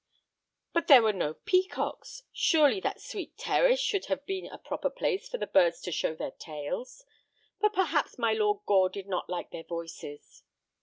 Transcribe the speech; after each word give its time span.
"But 0.73 0.87
there 0.87 1.03
were 1.03 1.13
no 1.13 1.35
peacocks! 1.35 2.23
Surely 2.33 2.79
that 2.79 2.99
sweet 2.99 3.37
terrace 3.37 3.79
should 3.79 4.05
have 4.05 4.25
been 4.25 4.47
a 4.47 4.57
proper 4.57 4.89
place 4.89 5.29
for 5.29 5.37
the 5.37 5.45
birds 5.45 5.79
to 5.81 5.91
show 5.91 6.15
their 6.15 6.31
tails! 6.31 7.05
But 7.59 7.73
perhaps 7.73 8.17
my 8.17 8.33
Lord 8.33 8.61
Gore 8.65 8.89
did 8.89 9.05
not 9.07 9.29
like 9.29 9.51
their 9.51 9.61
voices?" 9.63 10.41